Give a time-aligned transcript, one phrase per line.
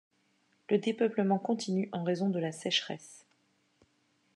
[0.71, 3.23] Le dépeuplement continue, en raison de la sécheresse.